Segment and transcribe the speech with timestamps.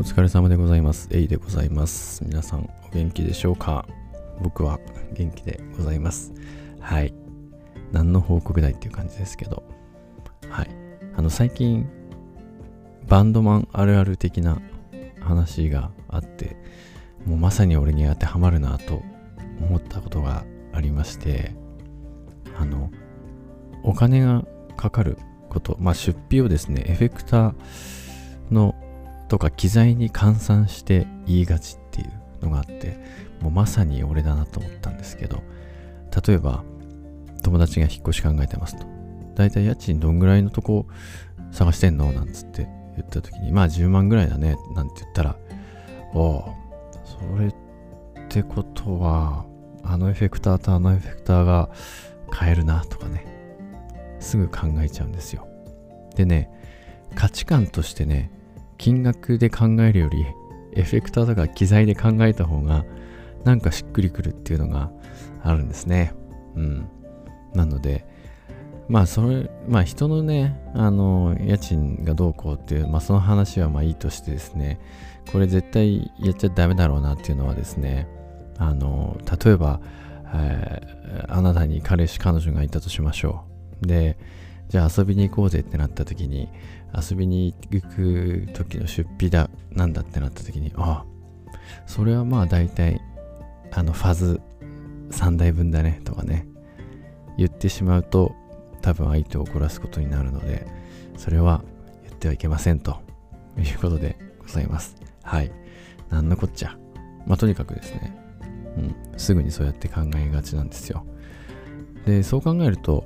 [0.00, 1.10] お疲れ様でございます。
[1.12, 2.24] エイでございます。
[2.24, 3.84] 皆さんお元気でしょうか？
[4.40, 4.80] 僕は
[5.12, 6.32] 元気でございます。
[6.80, 7.12] はい。
[7.92, 9.62] 何の報告だいっていう感じですけど。
[10.48, 10.70] はい。
[11.14, 11.86] あの、最近、
[13.08, 14.62] バンドマンあるある的な
[15.20, 16.56] 話があって、
[17.26, 19.02] もうまさに俺に当てはまるなと
[19.60, 21.54] 思ったことがありまして、
[22.58, 22.90] あの、
[23.82, 24.46] お金が
[24.78, 25.18] かかる
[25.50, 27.54] こと、まあ出費をですね、エフェクター
[28.50, 28.74] の
[29.30, 32.98] とか機材に換算して言いがちっていうのがあって
[33.40, 35.42] もうまさに俺だなと思ったんですけど
[36.26, 36.64] 例えば
[37.42, 38.84] 友達が引っ越し考えてますと。
[39.36, 40.86] だいたい家賃どんぐらいのとこ
[41.52, 45.36] 探してんのなんつって言った時にまあ10万ぐらいだねなんて言ったら
[46.12, 46.54] おお
[47.04, 47.54] それっ
[48.28, 49.46] てことは
[49.84, 51.70] あのエフェクターとあのエフェクターが
[52.30, 53.26] 買えるなとかね。
[54.18, 55.46] すぐ考えちゃうんですよ。
[56.16, 56.50] でね
[57.14, 58.30] 価値観としてね
[58.80, 60.24] 金額で考えるより
[60.72, 62.86] エフェクターとか機材で考えた方が
[63.44, 64.90] なんかしっくりくるっていうのが
[65.42, 66.14] あるんですね。
[66.56, 66.88] うん。
[67.54, 68.06] なので、
[68.88, 74.80] まあそれ、まあ人のね、あの、家賃がどうこうっていう、まあその話はまあいいとしてですね、
[75.30, 78.08] これ絶対やっちゃダメだろうなっていうのはですね、
[78.56, 79.80] あの、例えば、
[80.32, 83.44] えーあなたに彼氏彼女がいたとしましょ
[83.82, 83.86] う。
[83.86, 84.16] で、
[84.70, 86.48] じゃあ遊びに行こうぜってなった時に、
[86.94, 93.00] 遊びに行く時の出費だ、なんだってなった時に、ああ、それはまあ大体、
[93.72, 94.40] あの、ファズ
[95.10, 96.46] 3台分だねとかね、
[97.36, 98.36] 言ってしまうと、
[98.80, 100.68] 多分相手を怒らすことになるので、
[101.16, 101.64] それは
[102.04, 103.00] 言ってはいけませんと
[103.58, 104.94] いうことでございます。
[105.24, 105.50] はい。
[106.10, 106.78] なんのこっちゃ。
[107.26, 108.16] まあとにかくですね、
[108.76, 111.04] うん、すぐにそうやって考えがちなんですよ。
[112.06, 113.04] で、そう考えると、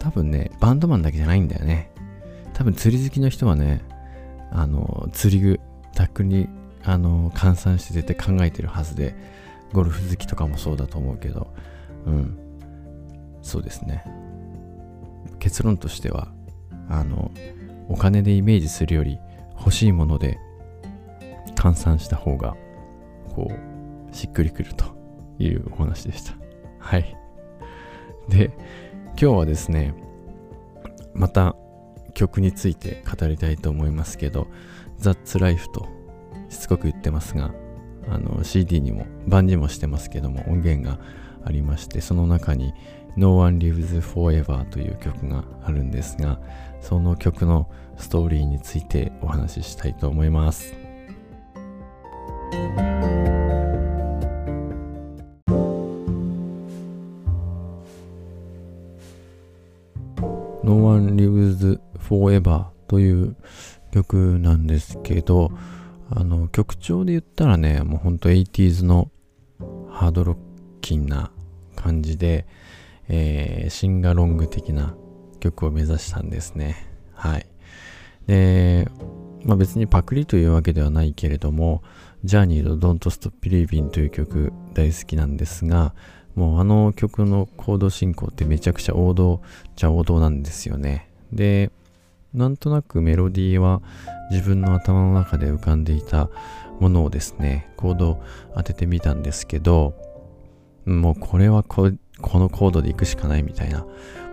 [0.00, 1.92] 多分ね、バンドマンだけじゃないんだよね。
[2.54, 3.82] 多分釣り好きの人はね、
[4.50, 5.60] あの、釣り具、
[5.94, 6.48] タックに、
[6.82, 9.14] あの、換算して絶対考えてるはずで、
[9.72, 11.54] ゴルフ好きとかもそうだと思うけど、
[12.06, 12.38] うん。
[13.42, 14.04] そうですね。
[15.38, 16.28] 結論としては、
[16.88, 17.30] あの、
[17.88, 19.18] お金でイメージするより
[19.58, 20.38] 欲しいもので
[21.56, 22.56] 換算した方が、
[23.34, 24.86] こう、しっくりくると
[25.38, 26.34] いうお話でした。
[26.78, 27.16] はい。
[28.28, 28.50] で、
[29.20, 29.92] 今日はですね、
[31.12, 31.54] また
[32.14, 34.46] 曲について語りたいと思いますけど、
[34.98, 35.86] That's Life と
[36.48, 37.52] しつこく言ってますが、
[38.08, 40.98] あの CD にも、版にもしてますけども、音源が
[41.44, 42.72] ありまして、その中に
[43.14, 46.40] No One Lives Forever という曲があるんですが、
[46.80, 50.74] その曲のストーリーについてお話ししたいと思います。
[60.70, 63.34] No One Lives Forever という
[63.90, 65.50] 曲なんですけど、
[66.08, 69.10] あの曲調で言ったらね、もうほんと 80s の
[69.90, 70.36] ハードロッ
[70.80, 71.32] キンな
[71.74, 72.46] 感じで、
[73.08, 74.94] えーシンガロング的な
[75.40, 76.76] 曲を目指したんですね。
[77.14, 77.46] はい。
[78.28, 78.88] で、
[79.42, 81.82] まあ別にパクリというわけではないけれども、
[82.22, 85.96] ジャーニーの Don't Stop Believing という曲大好きなんですが、
[86.34, 89.42] もうあの曲のコード進行ってめちゃくちゃ王道
[89.76, 91.10] じゃ王道なんですよね。
[91.32, 91.70] で、
[92.34, 93.82] なんとなくメロディーは
[94.30, 96.30] 自分の頭の中で浮かんでいた
[96.78, 98.22] ものをですね、コード
[98.54, 99.94] 当ててみたんですけど、
[100.86, 101.90] もうこれはこ
[102.20, 103.86] このコードで行くしかないみたいな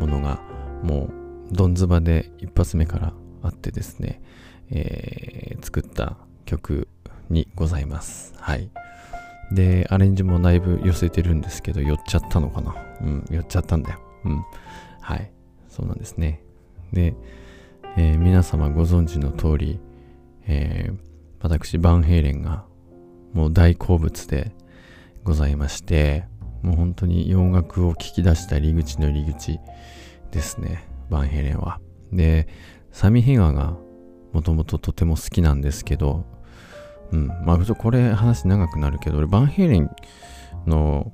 [0.00, 0.40] ものが
[0.82, 1.10] も
[1.50, 4.22] うドンズバで一発目からあってですね、
[4.70, 6.88] えー作った曲
[7.30, 8.34] にございます。
[8.36, 8.68] はい。
[9.54, 12.74] で、アレンジもだいぶ寄せてるんですけど、寄っちゃったのかな？
[13.00, 14.00] うん、寄っちゃったんだよ。
[14.24, 14.44] うん。
[15.00, 15.30] はい。
[15.68, 16.42] そうなんですね。
[16.92, 17.14] で、
[17.96, 19.80] えー皆様ご存知の通り、
[20.46, 20.96] えー
[21.40, 22.64] 私、バンヘイレンが
[23.32, 24.52] もう大好物で
[25.24, 26.24] ございまして、
[26.62, 29.58] もう本当に洋楽を聞き出した入り口の入り口
[30.30, 31.80] ですね、バンヘイレンは。
[32.12, 32.46] で、
[32.92, 33.76] サミヘガが
[34.32, 36.24] もともととても好きなんですけど、
[37.12, 39.90] うん、まあこれ話長くなるけど、俺バンヘイレン
[40.66, 41.12] の、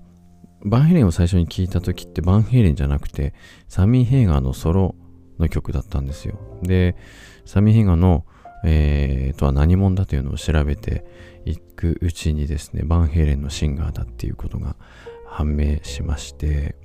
[0.65, 3.35] バンヘイレンを最初に聞いた時ってバンヘイレンじゃなくて、
[3.69, 4.95] サミー・ヘイガーのソロ
[5.39, 6.39] の曲だったんですよ。
[6.63, 6.97] で、
[7.45, 8.25] サミー・ヘイガーの、
[8.65, 11.05] えー、とは何者だというのを調べて
[11.45, 14.77] いくうちにですね、バンヘイレンのシンガーだっていうことが
[15.27, 16.77] 判明しまして、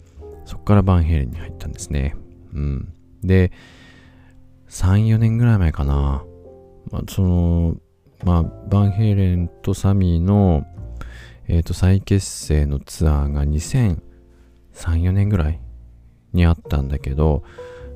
[0.45, 2.15] そこからバンヘイレンに入ったんですね。
[2.53, 2.93] うん。
[3.23, 3.51] で、
[4.69, 6.23] 3、4年ぐらい前かな。
[6.91, 7.77] まあ、その、
[8.23, 10.65] まあ、バンヘイレンとサミーの、
[11.47, 13.97] えっ、と、再結成のツアーが2003、
[14.73, 15.59] 4年ぐらい
[16.31, 17.43] にあったんだけど、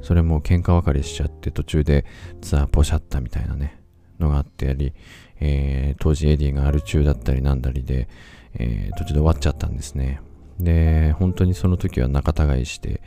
[0.01, 2.06] それも喧嘩別れしちゃって途中で
[2.41, 3.81] ツアーポシャったみたいなね、
[4.19, 4.94] のがあったり、
[5.39, 8.09] えー、当時エディがアル中だったりなんだりで、
[8.56, 10.21] えー、途中で終わっちゃったんですね。
[10.59, 13.01] で、本当にその時は仲違いして、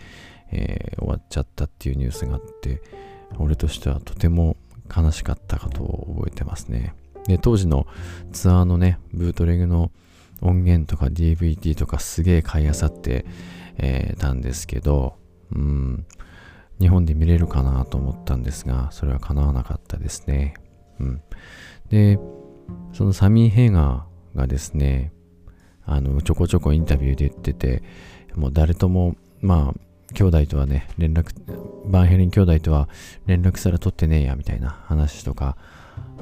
[0.52, 2.82] えー、終わっちゃったっていうニュースがあって、
[3.38, 4.56] 俺としてはとても
[4.94, 6.94] 悲しかったかと覚えてますね。
[7.26, 7.86] で、当時の
[8.32, 9.90] ツアーのね、ブートレグの
[10.40, 13.24] 音源とか DVD とかすげえ買い漁って、
[13.78, 15.16] えー、たんですけど、
[15.52, 16.06] うん、
[16.80, 20.54] 日本で見れるかなと思ったんですが、それは叶わなかったですね。
[20.98, 21.22] うん。
[21.90, 22.18] で、
[22.92, 25.12] そのサミー・ヘイガーがですね、
[25.84, 27.82] あの、ちょこちょこインタビューで言ってて、
[28.34, 31.32] もう誰とも、まあ、兄弟とはね、連絡、
[31.86, 32.88] バンヘリン兄弟とは
[33.26, 35.56] 連絡すら取ってねえや、みたいな話とか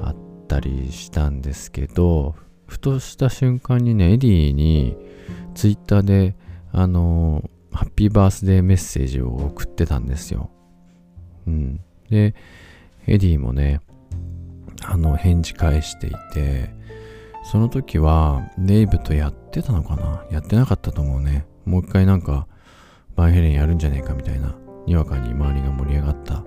[0.01, 2.35] あってったりしたんですけど、
[2.65, 4.97] ふとした瞬間にね、エディに
[5.53, 6.35] ツイッターで、
[6.71, 10.49] あの、ハッピーバースデーメッセージを送ってたんですよ。
[11.45, 11.79] うん。
[12.09, 12.33] で、
[13.05, 13.81] エディもね、
[14.83, 16.73] あの、返事返していて、
[17.43, 20.25] その時は、デイブとやってたのかな？
[20.31, 21.45] やってなかったと思うね。
[21.65, 22.47] もう一回なんか、
[23.15, 24.55] バンヘイレンやるんじゃねえかみたいな、
[24.87, 26.43] にわかに周りが盛り上がった、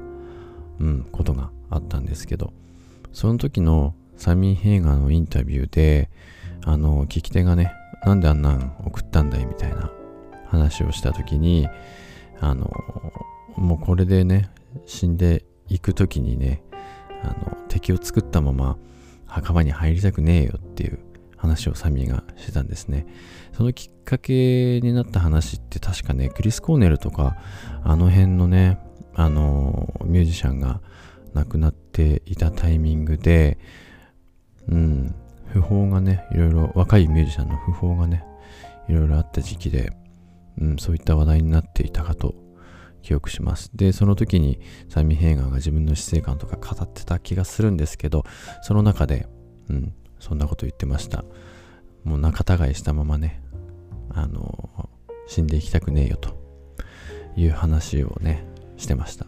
[0.81, 2.53] うん、ことがあったんですけど、
[3.13, 6.11] その時のサミー・ヘイガーのインタビューで、
[6.65, 7.73] あの、聞き手がね、
[8.05, 9.91] なんであんなん送ったんだいみたいな
[10.47, 11.69] 話をした時に、
[12.41, 12.71] あの、
[13.57, 14.51] もうこれでね、
[14.87, 16.63] 死んでいく時にね、
[17.23, 18.77] あの、敵を作ったまま
[19.27, 20.99] 墓場に入りたくねえよっていう
[21.37, 23.07] 話をサミーがしてたんですね。
[23.53, 27.37] そのきっかけになった話って確かね、クリス・コーネルとか、
[27.83, 28.79] あの辺のね、
[29.15, 30.81] あの、ミュージシャンが
[31.35, 33.59] 亡くなっていたタイミングで、
[34.69, 35.15] うん、
[35.53, 38.25] 訃報がね、いろいろ、若いミュージシャンの訃報がね、
[38.89, 39.93] いろいろあった時期で、
[40.59, 42.35] うん、そういった話題になっていたかと
[43.03, 43.71] 記憶します。
[43.75, 48.25] で、その時にサミー・ヘイガーが自分の死生観とか語ってた気がするんですけど、
[48.63, 49.27] その中で、
[49.69, 51.25] うん、そんなこと言ってました。
[52.05, 53.43] もう仲違いしたままね、
[54.11, 54.89] あの、
[55.27, 56.37] 死んでいきたくねえよと
[57.37, 58.45] いう話をね、
[58.77, 59.27] してました。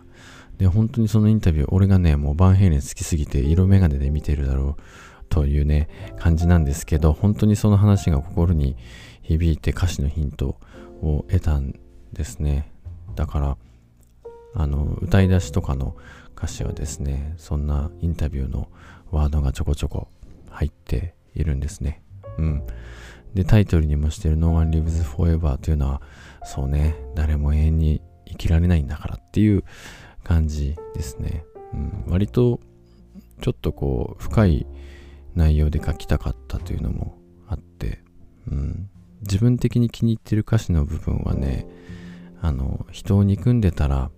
[0.59, 4.83] で、本当にそのインタビュー、俺がね、もうバンヘイレン好きすぎて色眼鏡で見てるだろう
[5.29, 8.77] というね、感じなんですけど、本当にその話が心に
[9.23, 10.59] 響いて歌詞のヒント
[11.03, 11.75] を得たん
[12.12, 12.71] ですね。
[13.17, 13.56] だから、
[14.55, 15.97] あの、歌い出しとかの
[16.37, 18.69] 歌詞はですね、そんなインタビューの
[19.11, 20.09] ワードがちょこちょこ
[20.51, 22.03] 入っているんですね。
[22.39, 22.62] うん。
[23.35, 26.03] で、タイトルにもしてる No One Lives Forever というのは、
[26.45, 29.65] そうね、誰も永遠に生きられないんだからっていう
[30.25, 31.44] 感じですね。
[31.73, 32.61] うん、割と、
[33.41, 34.67] ちょっとこう、深い
[35.35, 38.03] 内容で書きたかったというのもあって、
[38.50, 38.88] うん、
[39.21, 41.67] 自分的に気に入ってる歌詞の部分はね、
[42.41, 44.11] あの、人を憎んでたら、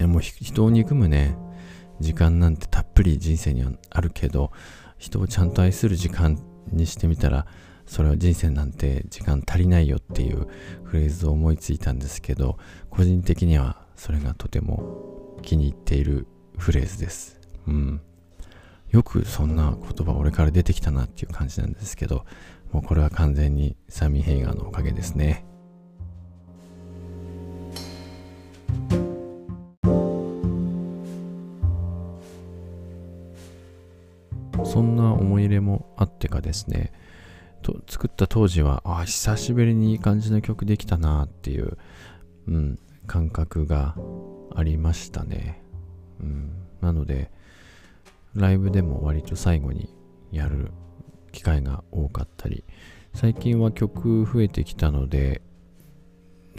[0.00, 1.36] もう人を憎むね、
[2.00, 4.52] 時間なんてたっぷり人生にはあるけど、
[4.98, 6.38] 人をちゃんと愛する時間
[6.70, 7.46] にしてみたら
[7.86, 10.46] それは人生なんて時間足りないよっていう
[10.84, 12.58] フレーズを思いついたんですけど
[12.90, 16.26] 個人的にはそれがとても気に入っている
[16.58, 17.38] フレーズです。
[17.68, 18.00] うん。
[18.90, 22.26] よくそんな言葉俺から出てきたなっていう感じなんですけど
[22.72, 25.44] もうこれは完全にサミー・ヘイガーのおかげですね。
[34.64, 36.92] そんな思い入れもあってかですね、
[37.62, 41.78] と作った当時は、あ、久しぶりにいい感じの曲できたなっていう、
[42.48, 43.96] うん、感覚が
[44.54, 45.62] ありましたね。
[46.20, 47.30] うん、なので、
[48.34, 49.94] ライブでも割と最後に
[50.30, 50.70] やる
[51.32, 52.64] 機会が多かったり、
[53.14, 55.42] 最近は曲増えてきたので、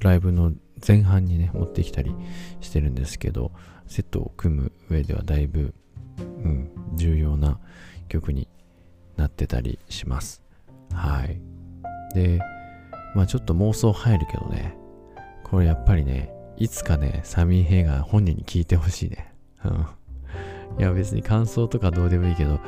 [0.02, 0.54] ライブの
[0.86, 2.14] 前半にね、持ってきたり
[2.62, 3.52] してるんですけど、
[3.88, 5.74] セットを組む上ではだいぶ、
[6.20, 7.60] うん、重要な
[8.10, 8.48] 曲に
[9.18, 10.44] なってたりします。
[10.92, 11.42] はい。
[12.14, 12.40] で、
[13.16, 14.76] まあちょっと妄想入るけどね、
[15.54, 19.32] これやっぱりね、いつかね、サミー・ヘイが本人に聞いてほしいね。
[19.64, 19.86] うん。
[20.80, 22.60] いや別に感想とかどうでもいいけど、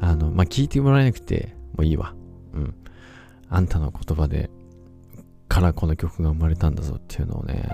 [0.00, 2.14] あの、まあ聞いてもらえなくてもいいわ。
[2.54, 2.74] うん。
[3.50, 4.48] あんたの言葉で、
[5.46, 7.68] からこの曲が生まれたんだぞっていうのをね、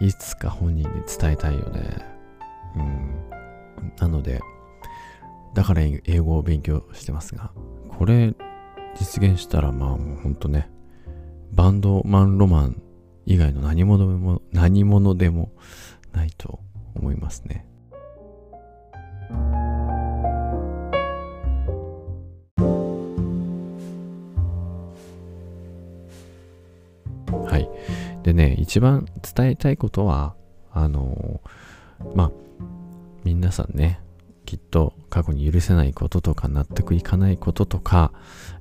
[0.00, 2.04] いつか本人に伝えたいよね。
[2.74, 3.22] うん。
[4.00, 4.40] なので、
[5.54, 7.52] だから英語を勉強してますが、
[7.90, 8.34] これ
[8.96, 10.68] 実現したらまあもうほんとね、
[11.52, 12.82] バンドマンロマン
[13.26, 15.52] 以外の何者も、何者でも
[16.12, 16.60] ないと
[16.94, 17.66] 思いますね。
[27.46, 27.68] はい。
[28.22, 30.34] でね、一番伝えたいことは、
[30.70, 31.40] あの、
[32.14, 32.32] まあ、
[33.24, 34.00] 皆さんね、
[34.44, 38.12] きっと過去に許せないこととか納得いかないこととか、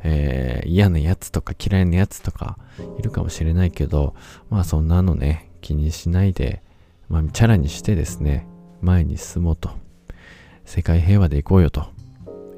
[0.02, 2.58] えー、嫌なやつとか嫌いなやつとか
[2.98, 4.16] いるかもしれないけど、
[4.50, 6.62] まあそんなのね、気にしないで、
[7.10, 8.48] まあチャラにしてですね、
[8.82, 9.72] 前に進もうと、
[10.66, 11.88] 世界平和でいこうよと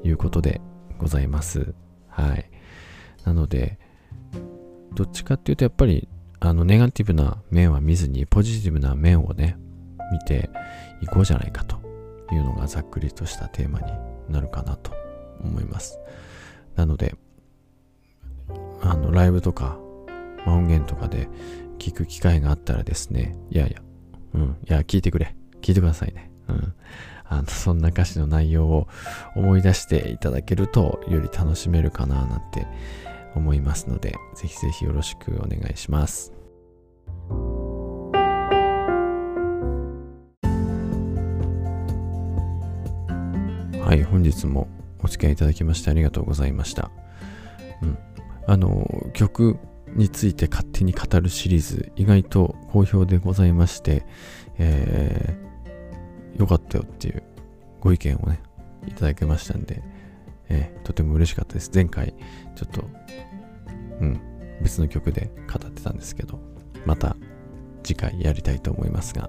[0.04, 0.60] いうことで
[0.98, 1.74] ございます。
[2.08, 2.50] はい。
[3.24, 3.78] なので、
[4.94, 9.56] どっちかっていうとやっぱり、あの、ネガティブな面は見ずに、ポジティブな面をね、
[10.12, 10.50] 見て
[11.00, 11.85] いこうじゃないかと
[12.34, 13.92] いうのがざっくりとしたテーマに
[14.28, 14.92] なるかなと
[15.40, 15.98] 思います。
[16.74, 17.14] なので、
[18.82, 19.78] あの、ライブとか、
[20.44, 21.28] まあ、音源とかで
[21.78, 23.82] 聞く機会があったらですね、いやいや、
[24.34, 25.34] うん、いや、聞いてくれ。
[25.62, 26.30] 聞いてくださいね。
[26.48, 26.74] うん。
[27.28, 28.88] あの、そんな歌詞の内容を
[29.34, 32.66] 思い出していただけると、より楽しめるかななんて
[33.34, 36.35] 思いますので、ぜひぜひよろしくお願いします。
[44.16, 44.66] 本日も
[45.04, 46.90] お付き合いいただきましてありがとうございました。
[47.82, 47.98] うん。
[48.46, 49.58] あの、曲
[49.88, 54.06] について勝手に語るシリーズ、意外と好評でございまして、
[54.56, 57.24] えー、よかったよっていう
[57.78, 58.40] ご意見をね、
[58.86, 59.82] いただけましたんで、
[60.48, 61.70] えー、とても嬉しかったです。
[61.74, 62.14] 前回、
[62.54, 62.88] ちょっと、
[64.00, 64.18] うん、
[64.62, 66.40] 別の曲で語ってたんですけど、
[66.86, 67.16] また
[67.82, 69.28] 次回やりたいと思いますが、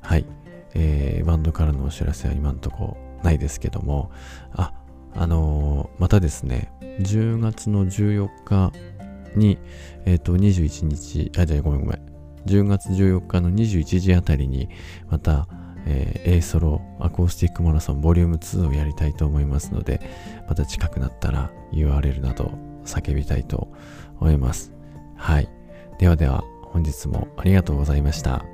[0.00, 0.24] はい、
[0.72, 4.10] えー、バンドからのお知らせは今んとこないですけども、
[4.52, 4.72] あ、
[5.14, 8.72] あのー、またですね、10月の14日
[9.36, 9.58] に、
[10.04, 12.10] えっ、ー、と、21日、あ、じゃごめんごめん。
[12.46, 14.68] 10月14日の21時あたりに、
[15.08, 15.48] また、
[15.86, 20.00] えー、A ソロアコースティックマラソンボリューム2をやりたいと思いますので、
[20.48, 22.52] また近くなったら URL など
[22.84, 23.72] 叫びたいと
[24.20, 24.72] 思います。
[25.16, 25.48] はい。
[25.98, 28.44] ではでは、本日もありがとうございました。